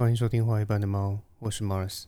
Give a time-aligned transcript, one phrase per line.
[0.00, 2.04] 欢迎收听《画一半的猫》，我是 Mars。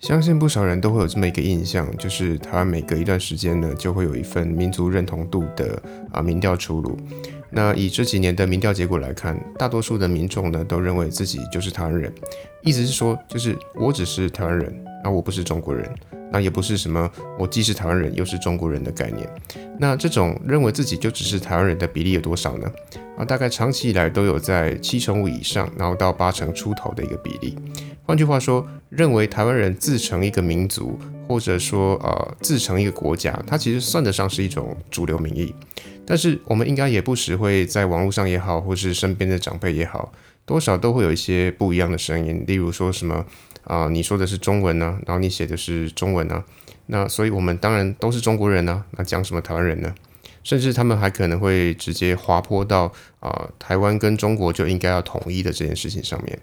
[0.00, 5.80] 相信不少人都会有这么一个印象，就是台湾每隔一段时间呢，就会有一份民族认同度的
[6.10, 6.98] 啊民调出炉。
[7.50, 12.12] 那以这几年的民调结果来看，大多数的民众呢都认为自己就是台湾人，
[12.62, 15.88] 意思是说，就是我只是台湾人，那我不是中国人，
[16.30, 19.28] 那也不是什么我既是台湾人又是中国人的概念。
[19.78, 22.70] 那这种认为自己就只是台湾人的比例有多少呢？
[23.16, 27.56] 啊，大概长期以来都有在七成五以上，然后到八成出头的一个比例。
[28.04, 35.54] 换句话说，认为台湾人自成一个民族，或者说呃自成一个国家，它其实算得上是一种主流民意。
[36.06, 40.12] 但是我们应该也不时会在网络上也好，或是身边的长辈也好，
[40.44, 42.44] 多少都会有一些不一样的声音。
[42.46, 43.24] 例如说什么
[43.64, 46.42] 啊，你说的是中文呢，然后你写的是中文呢，
[46.86, 49.94] 那所以我们当然都是中国人呢，那讲什么台湾人呢？
[50.42, 56.38] 甚至他们还可能会直接滑坡到啊台湾跟中国就应该要统一的这件事情上面。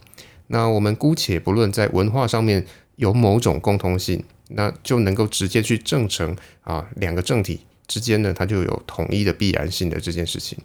[0.48, 2.64] 那我们姑且不论在文化上面
[2.98, 10.58] 有某种共通性，那就能够直接去证成啊两个政体之间呢，它就有统一的必然性的这件事情。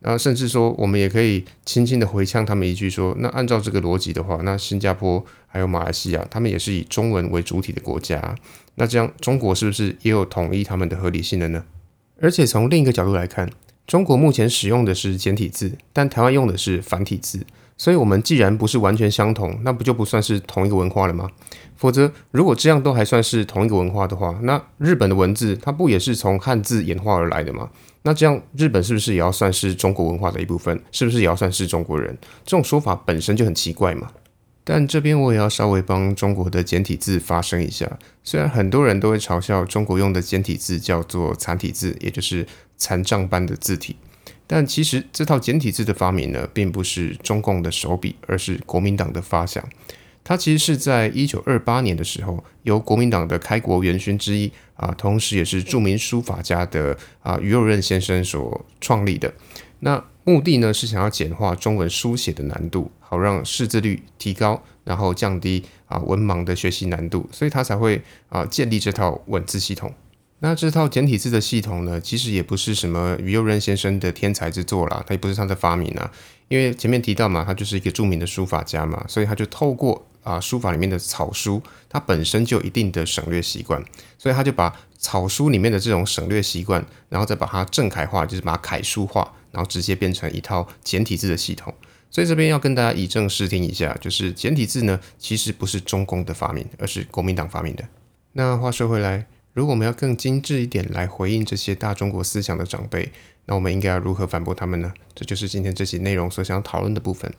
[0.00, 8.34] 那甚至说，我们也可以轻轻的回呛他们一句说，那按照这个逻辑的话，那新加坡还有马来西亚，他们也是以中文为主体的国家，
[8.74, 11.64] 那这样中国是不是也有统一他们的合理性的呢？
[12.20, 13.50] 而且从另一个角度来看，
[13.86, 17.46] 中国目前使用的是简体字，但台湾用的是繁体字。
[17.76, 21.28] 所以，我们既然不是完全相同，那不就不算是同一个文化了吗？
[21.76, 27.68] 否则，如果这样都还算是同一个文化的话，那日本的文字它不也是从汉字演化而来的吗？
[28.02, 30.80] 那这样，日本是不是也要算是中国文化的一部分？
[30.92, 32.16] 是不是也要算是中国人？
[32.44, 34.10] 这种说法本身就很奇怪嘛。
[34.62, 37.98] 但这边我也要稍微帮中国的简体字发声一下。
[38.22, 42.46] 虽然很多人都会嘲笑中国用的简体字叫做残体字，也就是
[42.78, 43.96] 残障般的字体。
[44.46, 49.66] 但其实这套简体字的发明呢，并不是中共的手笔，而是国民党的发想。
[50.22, 59.32] 它其实是在一九二八年的时候，由国民党的开国元勋之一啊，同时也是著名书法家的啊于右任先生所创立的。
[59.80, 68.00] 那目的呢，是想要简化中文书写的难度，好让识字率提高，然后降低啊文盲的学习难度，所以他才会
[68.30, 69.92] 啊建立这套文字系统。
[70.44, 76.12] 那这套简体字的系统呢，其实也不是什么于右任先生的天才之作啦，它也不是他的发明啊。
[76.48, 83.82] 因为前面提到嘛，他就是一个著名的书法家嘛，所以他就透过啊书法里面的草书，它本身就有一定的省略习惯，
[84.18, 91.72] 所以他就把草书里面的这种省略习惯，然后再把它正楷化，就是把它楷书化，然后直接变成一套简体字的系统。
[92.10, 97.82] 所以这边要跟大家以正视听一下，就是简体字呢，其实不是中共的发明，而是国民党发明的。
[98.34, 99.24] 那话说回来。
[99.54, 103.12] 如果我们要更精致一点来回应这些大中国思想的长辈，
[103.46, 104.92] 那我们应该要如何反驳他们呢？
[105.14, 107.32] 这就是今天这期内容所想讨论的部分。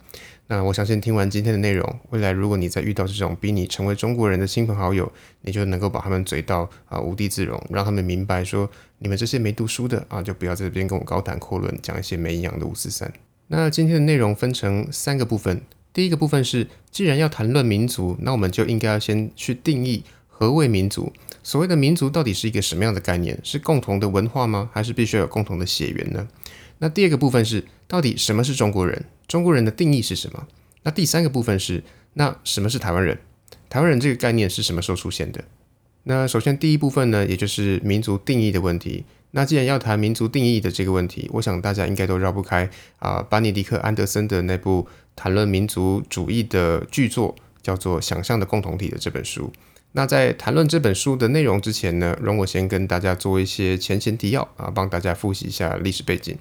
[0.48, 5.12] 那我相信听完今天的内容，未来如果你在遇到这种逼你成为中国人的亲朋好友，
[5.42, 13.12] 你就能够把他们嘴到啊无地自容，让他们明白说，你们这些没读书的啊，就不要在这边跟我高谈阔论，讲一些没营养的五四三。
[13.48, 15.62] 那今天的内容分成三个部分，
[15.92, 21.12] 第一个部分是，既然要谈论民族，那我们就应该要先去定义何谓民族。
[21.46, 23.40] 所谓的民族到底是一个什么样的概念？
[23.44, 24.68] 是共同的文化吗？
[24.74, 26.28] 还是必须要有共同的血缘呢？
[26.80, 29.06] 那第二个部分是，到底什么是中国人？
[29.28, 30.48] 中国人的定义是什么？
[30.82, 31.84] 那第三个部分是，
[32.14, 33.20] 那什么是台湾人？
[33.70, 35.44] 台湾人这个概念是什么时候出现的？
[36.06, 39.06] 那首先第一部分呢，也就是民族定义的问题。
[39.30, 42.68] 那既然要谈民族定义的这个问题，我想大家应该都绕不开
[42.98, 49.54] 啊，巴尼迪克·安德森的那部谈论民族主义的巨作，叫做《想象的共同体》的这本书。
[49.98, 56.38] 那在谈论这本书的内容之前呢，容我先跟大家做一些前前提要啊，帮大家复习一下历史背景。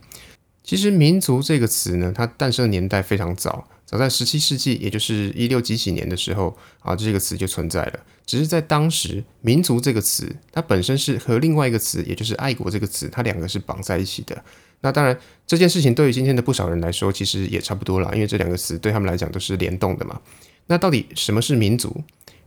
[0.65, 8.01] 其实“民族”这个词呢，它诞生的年代非常早，早在十七世纪，也就是一六几几年的时候啊，这个词就存在了。
[8.27, 14.43] 只是在当时，“民族”这个词它本身是和另外一个词，也就是“爱国”这个词，它两个是绑在一起的。
[14.81, 15.17] 那当然，
[15.47, 20.21] 这件事情对于今天的不少人来说，其实也差不多了，因为这两个词对他们来讲都是联动的嘛。
[20.67, 22.03] 那到底什么是民族？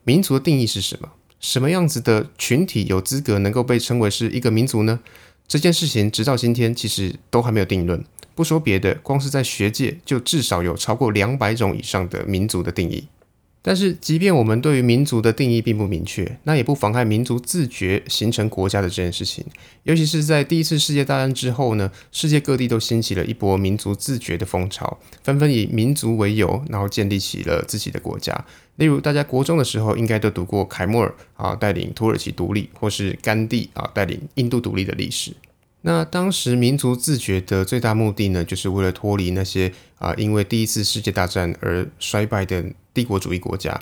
[0.07, 1.09] 民族的定义是什么？
[1.41, 5.01] 什么样子的群体有资格能够被称为是一个民族呢？
[5.49, 8.01] 这件事情直到今天其实都还没有定论。
[8.33, 13.09] 不说别的，光是在学界就至少有超过两百种以上的民族的定义。
[13.67, 19.43] 但是，即便我们对于民族的定义并不明确，那也不妨碍民族自觉形成国家的这件事情。
[19.83, 28.45] 尤其是在第一次世界大战之后呢，世界各地都兴起了一波民族自觉的风潮，纷纷以民族为由，然后建立起了自己的国家。
[28.77, 35.33] 例如，大家国中的时候应该都读过凯末尔啊带领土耳其独立，或是甘地啊带领印度独立的历史。
[35.81, 43.79] 那当时民族自觉的最大目的呢，就是为了脱离那些啊因为第一次世界大战而衰败的帝国主义国家。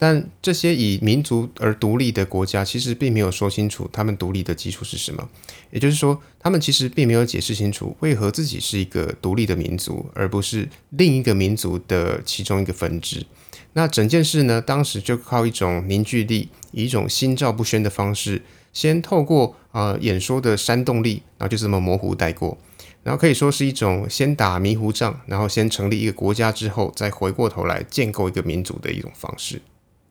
[0.00, 5.28] 但这些以民族而独立的国家，其实并没有说清楚他们独立的基础是什么。
[5.72, 13.26] 也就是说，他们其实并没有解释清楚为何自己是一个独立的民族，而不是另一个民族的其中一个分支。
[13.72, 18.42] 那整件事呢，当时就靠一种凝聚力，以一种心照不宣的方式。
[18.72, 22.56] 先透过呃演说的煽动力，然后就这么模糊带过，
[23.02, 29.60] 然后可以说是一种先打迷糊仗，然后先成立一个国家之后，再回过头来建构一个民族的一种方式。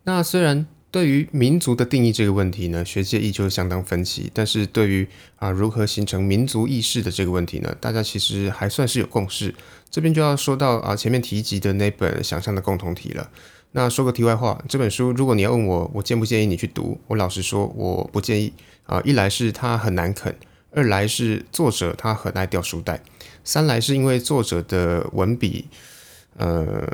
[0.03, 0.65] 那虽然
[0.97, 9.53] 对于民族的定义这个问题呢，学界依旧相当分歧，但是对于啊如何形成民族意识的这个问题呢，大家其实还算是有共识。
[9.91, 13.29] 这边就要说到啊前面提及的那本《想象的共同体》了。
[13.73, 16.99] 那说个题外话，这本书如果你要问我，我建不建议你去读？
[17.05, 18.51] 我老实说，我不建议
[18.87, 18.99] 啊。
[19.05, 20.35] 一来是它很难啃，
[20.71, 23.03] 二来是作者他很爱掉书袋，
[23.43, 25.67] 三来是因为作者的文笔，
[26.37, 26.87] 呃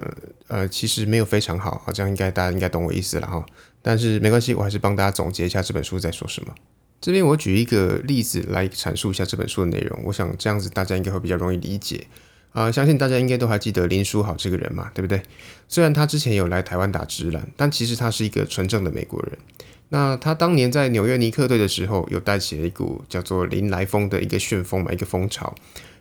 [0.50, 3.46] 呃，其实没有非常好，好像应该大家应该懂我意思了哈。
[3.84, 6.56] 但是没关系，我还是帮大家总结一下这本书在说什么。
[7.00, 12.08] 这边我举一个例子来阐述一下这本书的内容，我想这样子大家应该会比较容易理解。
[12.54, 15.22] 啊，相信大家应该都还记得林书豪这个人嘛，对不对？
[15.68, 19.38] 虽然他之前有来台湾打直篮，但其实他是一个纯正的美国人。
[19.90, 25.54] 那他当年在纽约尼克队的时候，有带起了一股叫做“林来风”的一个旋风嘛，一个风潮。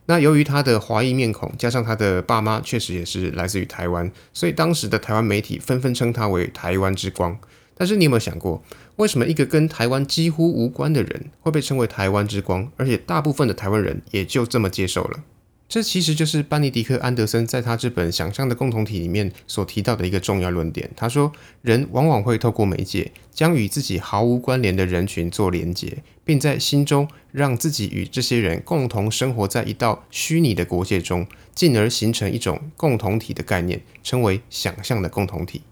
[0.06, 7.38] 那由于他的华裔面孔，加上他的爸妈确实也是来自于台湾，所以当时的台湾媒体纷纷称他为“台湾之光”。
[7.74, 8.62] 但是你有没有想过，
[8.96, 15.24] 为什么一个跟台湾几乎无关的人会被称为“台湾之光”，而且大部分的台湾人也就这么接受了？
[15.68, 20.90] 这其实就是班尼迪克·安德森在他这本《想象的共同体》里面所提到的一个重要论点。
[20.94, 21.32] 他说，
[21.62, 35.62] 人往往会透过媒介，将与自己毫无关联的人群做连结，并在心中让自己与这些人共同生活在一道虚拟的国界中，进而形成一种共同体的概念，称为想象的共同体。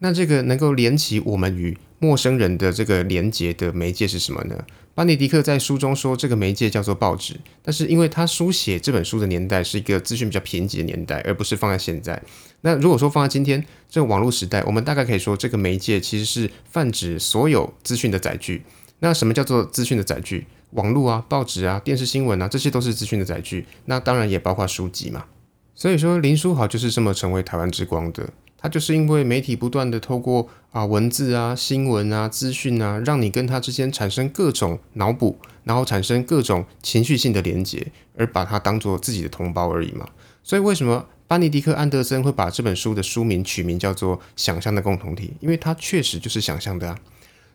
[0.00, 4.64] 那这个能够连起我们与陌生人的这个连结的媒介是什么呢？
[4.94, 7.38] 巴尼迪克在书中说，这个媒介叫做报纸。
[7.62, 12.20] 但是因为他书写这本书的年代是一个资讯比较贫瘠的年代，而不是放在现在。
[12.62, 18.62] 那如果说放在今天这个网络时代，我们大概可以说，这个媒介其实是泛指所有资讯的载具。
[18.98, 20.46] 那什么叫做资讯的载具？
[20.70, 23.66] 网络啊、报纸啊、电视新闻啊，这些都是资讯的载具。
[23.84, 25.26] 那当然也包括书籍嘛。
[25.74, 28.28] 所以说，林书豪就是这么成为台湾之光的。
[28.62, 40.06] 他就是因为媒体不断的透过啊文字啊新闻啊资讯啊，让你跟他之间产生各种脑补，然后产生各种情绪性的连接，而把他当做自己的同胞而已嘛。
[40.44, 45.28] 所以为什么班尼迪克安德森会把这本书的书名取名叫做《想象的共同体》？
[45.40, 46.98] 因为它确实就是想象的啊。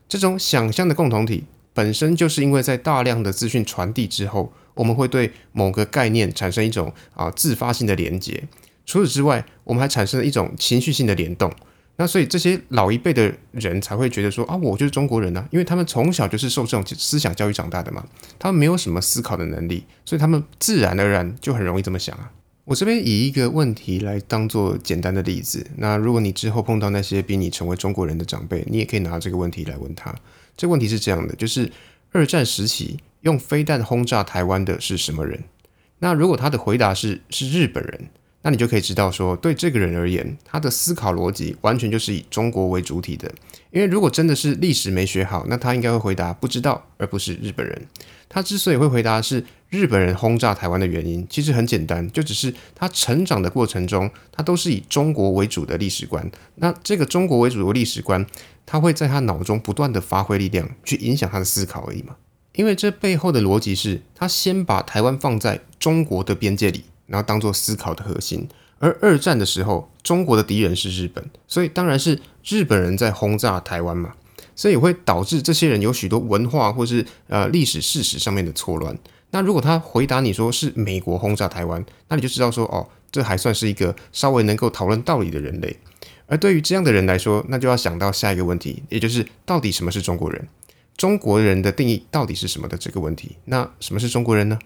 [0.10, 1.44] 这种想象的共同体
[1.74, 8.44] 本身就是因为在大量的资讯传递之后，我们会对某个概念产生一种啊自发性的连接。
[8.86, 11.52] 除此之外，我们还产生了一种情绪性的联动。
[11.98, 18.06] 那所以这些老一辈的人才会觉得说啊，我就是中国人呢，因为他们从小就是受这种思想教育长大的嘛，
[18.38, 22.30] 他们没有什么思考的能力，所以他们自然而然就很容易这么想啊。
[22.66, 30.14] 我这边以一个问题来当做简单的例子，那如果你之后碰到那些逼你成为中国人的长辈，你也可以拿这个问题来问他。
[30.58, 31.72] 这个问题是这样的，就是
[32.12, 35.42] 二战时期用飞弹轰炸台湾的是什么人？
[36.00, 38.10] 那如果他的回答是是日本人。
[38.46, 43.28] 那你就可以知道，说对这个人而言，他的思考逻辑完全就是以中国为主体的。
[43.72, 47.88] 因为如果真的是历史没学好，那他应该会回答不知道，而不是日本人。
[48.30, 56.30] 他之所以会回答是日本人轰炸台湾的原因，其实很简单，就只是他成长的过程中，他都是以中国为主的历史观。
[56.58, 58.24] 那这个中国为主的历史观，
[58.64, 62.16] 他会在他脑中不断的发挥力量，去影响他的思考而已嘛。
[62.54, 66.86] 因为这背后的逻辑是他先把台湾放在中国的边界里。
[67.08, 68.48] 然后当做思考的核心，
[68.80, 74.14] 而二战的时候，中国的敌人是日本，所以当然是日本人在轰炸台湾嘛，
[74.56, 78.98] 所以会导致这些人有许多文化或是呃历史事实上面的错乱。
[79.32, 85.78] 那如果他回答你说是美国轰炸台湾，那你就知道说哦，这还算是一个稍微能够讨论道理的人类。
[86.28, 90.48] 而对于这样的人来说，那就要想到下一个问题，也就是到底什么是中国人？
[90.98, 93.36] 中国人的定义到底是什么的这个问题？
[93.46, 94.58] 那什么是中国人呢？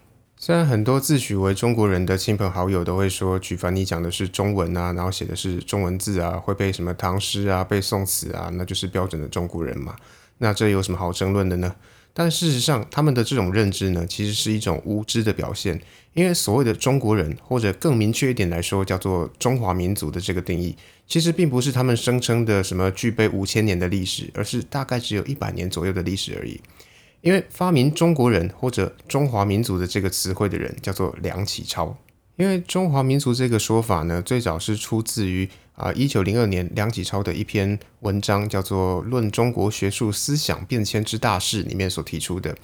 [0.41, 9.98] 虽然很多自诩为中国人的亲朋好友都会说，举凡你讲的是中文啊，然后写的是中文字啊，会背什么唐诗啊，背宋词啊，那就是标准的中国人嘛。
[10.38, 11.75] 那这有什么好争论的呢？
[12.13, 15.77] 但事实上，他们的这种认知呢，其实是一种无知的表现。
[16.13, 20.74] 因为所谓的中国人，或者更明确一点来说，叫做中华民族的这个定义，
[21.05, 26.62] 其实并不是他们声称的什么具备五千年的历史，而是大概只有一百年左右的历史而已。
[27.22, 31.98] 因为发明“中国人”或者“中华民族”的这个词汇的人叫做梁启超。
[32.38, 42.56] 因为“中华民族”这个说法呢，最早是出自于啊一九零二年梁启超的一篇文章，叫做《论中国学术思想变迁之大势》里面所提出的。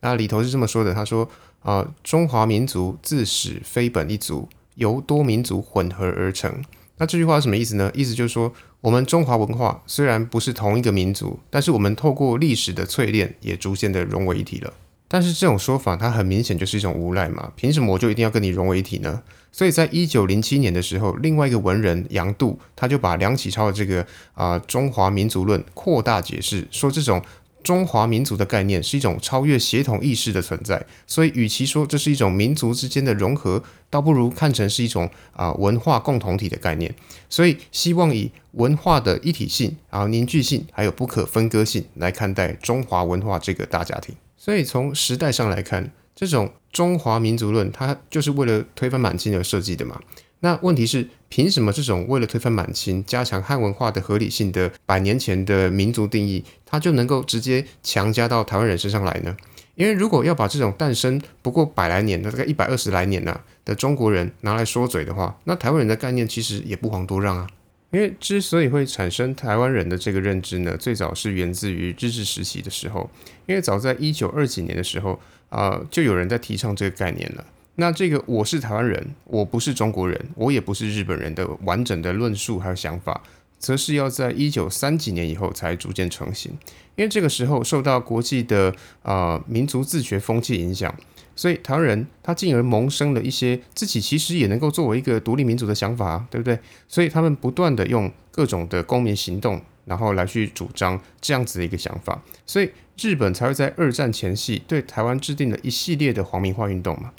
[0.00, 1.28] 那里头是这么说的：他说
[1.62, 6.62] 啊，中华民族自始非本一族，由多民族混合而成。
[6.98, 7.90] 那这句话什么意思呢？
[7.94, 14.72] 意思就是说，我们中华文化虽然不是同一个民族，但是我们透过历史的淬炼，也逐渐的融为一体了。
[15.08, 17.52] 但是这种说法，它很明显就是一种无赖嘛？
[17.56, 19.22] 凭什么我就一定要跟你融为一体呢？
[19.52, 27.22] 所以在一九零七年的时候，另外一个文人杨度，他就把梁启超的这个啊中华民族论扩大解释，说这种。
[27.64, 36.94] 中华民族的概念是一种超越协同意识的存在，所以与其说这是一种民族之间的融合，倒不如看成是一种啊文化共同体的概念。
[37.30, 44.14] 所以希望以文化的一体性、然后凝聚性，还有不可分割性来看待中华文化这个大家庭。
[44.36, 49.98] 所以从时代上来看，这种中华民族论，它就是为了推翻满清而设计的嘛。
[50.44, 59.34] 那问题是，凭什么这种为了推翻满清、加强汉文化的合理性的百年前的民族定义，它就能够直接强加到台湾人身上来呢？
[59.74, 67.48] 因为如果要把这种诞生不过百来年大概一百二十来年呐的中国人拿来说嘴的话，那台湾人的概念其实也不遑多让啊。
[67.90, 73.08] 因为之所以会产生台湾人的这个认知呢，最早是源自于日治时期的时候，
[73.46, 77.42] 因为早在一九二几年的时候啊，就有人在提倡这个概念了。
[77.76, 83.22] 那这个我是台湾人，我不是中国人，我也不是日本人的完整的论述还有想法，
[83.58, 86.52] 则是要在一九三几年以后才逐渐成型。
[86.94, 90.94] 因为这个时候受到国际的啊民族自觉风气影响，
[91.34, 96.56] 所以台湾人他进而萌生了一些自己其实也能够作为一个独立民族的想法，对不对？
[96.86, 107.10] 所以他们不断的用各种的公民行动，然后来去主张这样子的一个想法，所以日本才会在二战前夕对台湾制定了一系列的皇民化运动嘛。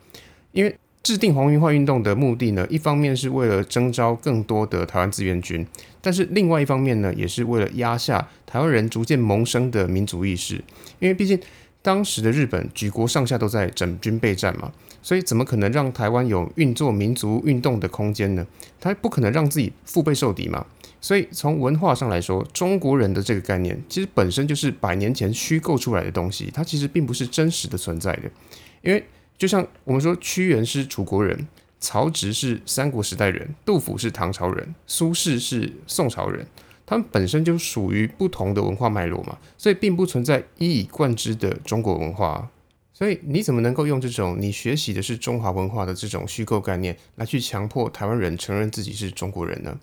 [0.55, 5.67] 因为制定皇民化运动的目的呢，一方面是为了征召更多的台湾志愿军，
[6.01, 10.55] 但是另外一方面呢，也是为了压下台湾人逐渐萌生的民族意识。
[11.00, 11.38] 因为毕竟
[11.81, 14.71] 当时的日本举国上下都在整军备战嘛，
[15.01, 18.47] 所以怎么可能让台湾有运作民族运动的空间呢？
[18.79, 20.65] 他不可能让自己腹背受敌嘛。
[21.01, 28.31] 所以从文化上来说，中国人的这个概念其实本身就是百年前虚构出来的东西，它其实并不是真实的存在的，
[28.81, 29.03] 因为。
[29.38, 31.48] 就像我们说，屈原是楚国人，
[31.80, 36.48] 曹植是三国时代人，杜甫是唐朝人，苏轼是宋朝人，
[36.86, 42.50] 他们本身就属于不同的文化脉络嘛，所以并不存在一以贯之的中国文化。
[42.94, 49.77] 所以你怎么能够用这种你学习的是中华文化的这种虚构概念来去强迫台湾人承认自己是中国人呢？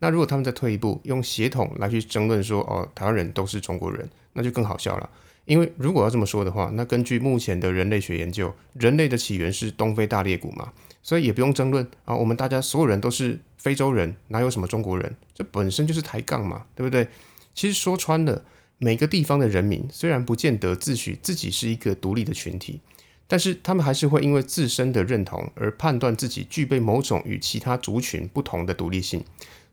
[0.00, 5.08] 那如果他们再退一步，用血统来去争论说，哦，台湾人都是中国人，那就更好笑了。
[5.48, 12.14] 因为如果要这么说的话，那根据目前的人类学研究，人类的起源是东非大裂谷嘛，所以也不用争论啊。
[12.14, 15.16] 我们大家所有人都是非洲人，哪有什么中国人？
[15.34, 17.08] 这本身就是抬杠嘛，对不对？
[17.54, 18.44] 其实说穿了，
[18.76, 22.82] 每个地方的人民虽然不见得自诩自己是一个独立的群体，
[23.26, 29.24] 但是他们还是会因为自身的认同而判断自己具备某种与其他族群不同的独立性。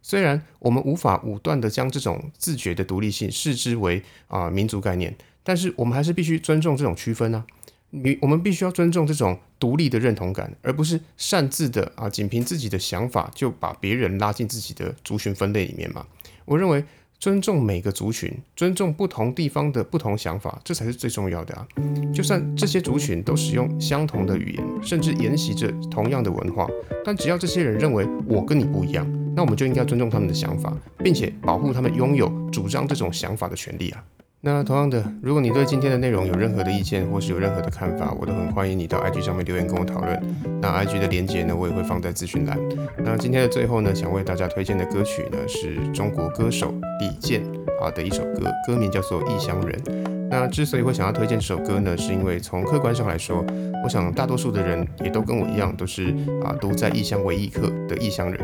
[0.01, 5.13] 虽然我们无法武断的将这种自觉的独立性视之为啊民族概念。
[5.45, 7.45] 但是我们还是必须尊重这种区分啊。
[7.91, 16.05] 你我们必须要尊重这种独立的认同感，而不是擅自的啊，仅凭自己的想法就把别人拉进自己的族群分类里面嘛。
[16.43, 16.83] 我认为
[17.17, 21.65] 尊重每个族群，尊重不同地方的不同想法，这才是最重要的啊。
[22.13, 26.67] 就算这些族群都使用相同的语言，甚至沿袭着同样的文化，
[27.05, 34.03] 但只要这些人认为我跟你不一样，那我们就应该尊重他们的想法，并且保护他们拥有主张这种想法的权利啊。
[34.45, 40.21] 那同样的，如果你对今天的内容有任何的意见，或是有任何的看法，我都很欢迎你到 IG 上面留言跟我讨论。
[40.61, 42.55] 那 IG 的连接呢，我也会放在资讯栏。
[43.03, 47.41] 那今天的最后呢，想为大家推荐的歌曲呢，是中国歌手李健
[47.81, 49.81] 啊的一首歌，歌名叫做《异乡人》。
[50.29, 53.43] 那之所以会想要推荐这首歌呢，是因为从客观上来说，
[53.83, 58.39] 我想大多数的人也都跟我一样，都是啊读在异乡为异客的异乡人。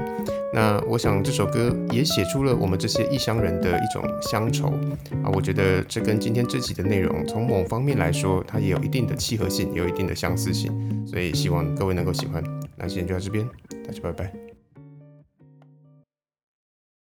[0.54, 4.68] 那我想这首歌也写出了我们这些异乡人的一种乡愁
[5.24, 10.72] 啊，我觉得这跟今天这集的内容从某方面来说，它也有一定的契合性，有一定的相似性，
[11.08, 12.44] 所以希望各位能够喜欢。
[12.76, 13.48] 那今天就到这边，
[13.86, 14.51] 大家拜拜。